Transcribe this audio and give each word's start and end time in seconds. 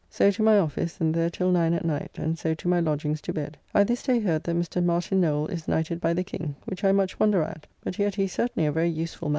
So 0.09 0.31
to 0.31 0.41
my 0.41 0.57
office, 0.57 0.99
and 0.99 1.13
there 1.13 1.29
till 1.29 1.51
9 1.51 1.75
at 1.75 1.85
night, 1.85 2.09
and 2.17 2.35
so 2.35 2.55
to 2.55 2.67
my 2.67 2.79
lodgings 2.79 3.21
to 3.21 3.31
bed. 3.31 3.55
I 3.71 3.83
this 3.83 4.01
day 4.01 4.19
heard 4.19 4.41
that 4.45 4.55
Mr. 4.55 4.83
Martin 4.83 5.21
Noell 5.21 5.47
is 5.51 5.67
knighted 5.67 6.01
by 6.01 6.13
the 6.13 6.23
King, 6.23 6.55
which 6.65 6.83
I 6.83 6.91
much 6.91 7.19
wonder 7.19 7.43
at; 7.43 7.67
but 7.83 7.99
yet 7.99 8.15
he 8.15 8.23
is 8.23 8.31
certainly 8.31 8.65
a 8.65 8.71
very 8.71 8.89
useful 8.89 9.29
man. 9.29 9.29